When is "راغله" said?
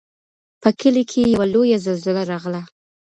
2.31-2.61